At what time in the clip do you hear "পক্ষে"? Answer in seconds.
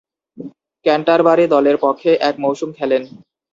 1.77-2.11